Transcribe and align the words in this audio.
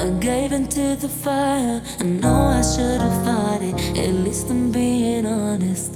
I 0.00 0.08
gave 0.18 0.52
into 0.52 0.96
the 0.96 1.10
fire. 1.10 1.82
I 1.98 2.04
know 2.04 2.44
I 2.58 2.62
should 2.62 3.02
have 3.02 3.22
fought 3.22 3.60
it. 3.60 3.74
At 3.98 4.14
least 4.24 4.48
I'm 4.48 4.72
being 4.72 5.26
honest. 5.26 5.94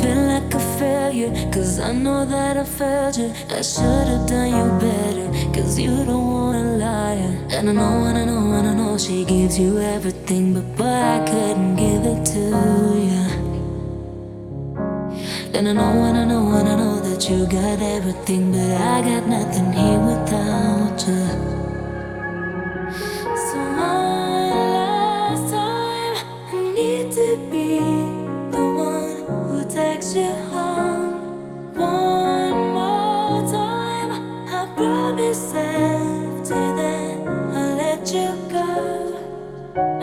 Feel 0.00 0.22
like 0.26 0.52
a 0.52 0.58
failure, 0.80 1.30
cause 1.52 1.78
I 1.78 1.92
know 1.92 2.24
that 2.26 2.56
I 2.56 2.64
failed 2.64 3.16
you. 3.16 3.32
I 3.50 3.62
should 3.62 4.08
have 4.12 4.26
done 4.26 4.50
you 4.58 4.66
better, 4.80 5.28
cause 5.54 5.78
you 5.78 6.04
don't 6.04 6.32
want 6.32 6.56
a 6.56 6.64
liar. 6.84 7.46
And 7.50 7.70
I 7.70 7.72
know, 7.72 8.04
and 8.08 8.18
I 8.18 8.24
know, 8.24 8.52
and 8.58 8.66
I 8.66 8.74
know 8.74 8.98
she 8.98 9.24
gives 9.24 9.56
you 9.56 9.78
everything, 9.78 10.54
but 10.54 10.76
boy, 10.76 10.86
I 10.86 11.24
couldn't 11.24 11.76
give 11.76 12.04
it 12.12 12.26
to 12.34 12.40
you. 13.08 13.24
And 15.54 15.68
I 15.68 15.72
know, 15.72 16.02
and 16.08 16.18
I 16.18 16.24
know, 16.24 16.50
and 16.58 16.68
I 16.68 16.74
know 16.74 16.98
that 16.98 17.30
you 17.30 17.46
got 17.46 17.80
everything, 17.80 18.50
but 18.50 18.80
I 18.80 19.00
got 19.00 19.28
nothing 19.28 19.72
here 19.72 20.00
without 20.00 21.06
you. 21.06 21.43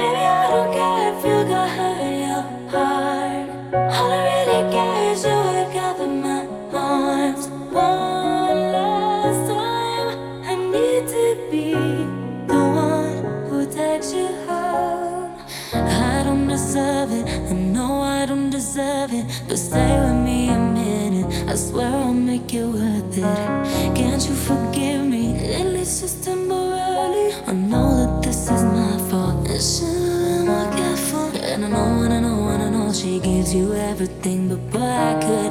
Maybe 0.02 0.20
I 0.20 0.50
don't 0.50 0.74
care 0.74 1.14
if 1.14 1.24
you 1.24 1.38
got 1.48 1.70
hurt 1.70 2.02
your 2.26 2.44
heart. 2.72 3.48
All 3.74 4.12
I 4.12 4.20
really 4.46 4.62
care 4.74 5.14
is 5.14 5.31
I 21.52 21.56
swear 21.56 21.86
I'll 21.86 22.14
make 22.14 22.54
it 22.54 22.66
worth 22.66 23.18
it. 23.18 23.94
Can't 23.94 24.26
you 24.26 24.34
forgive 24.34 25.06
me? 25.06 25.36
At 25.54 25.66
least 25.66 26.00
just 26.00 26.24
temporarily. 26.24 27.34
I 27.46 27.52
know 27.52 27.90
that 28.00 28.24
this 28.24 28.50
is 28.50 28.64
my 28.64 28.98
fault. 29.10 29.50
I 29.50 29.60
should 29.60 29.84
have 29.84 30.24
been 30.24 30.46
more 30.48 30.72
careful. 30.80 31.28
And 31.44 31.66
I 31.66 31.68
know, 31.68 32.04
and 32.04 32.14
I 32.14 32.20
know, 32.22 32.48
and 32.48 32.64
I 32.64 32.70
know 32.70 32.94
she 32.94 33.20
gives 33.20 33.54
you 33.54 33.74
everything, 33.74 34.48
but 34.48 34.62
boy, 34.72 34.80
I 34.80 35.20
couldn't 35.20 35.51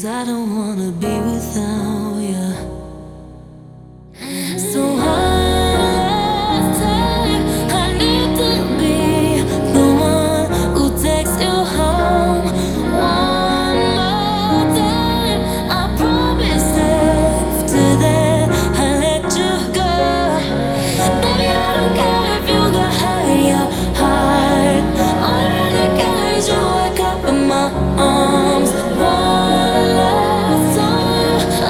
Cause 0.00 0.06
I 0.06 0.24
don't 0.24 0.56
wanna 0.56 0.92
be 0.92 1.08
without 1.08 2.20
you. 2.20 2.79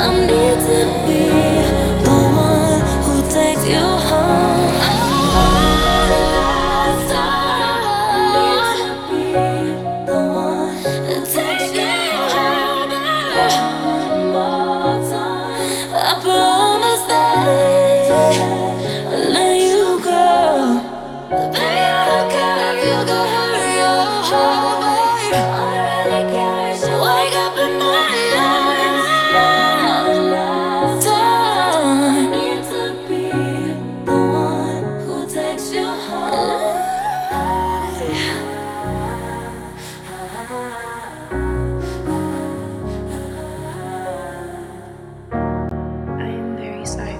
I 0.02 0.08
need 0.24 0.60
to 0.64 0.80
be 1.06 1.39
I 40.50 40.54
am 46.26 46.56
very 46.56 46.84
sorry. 46.84 47.19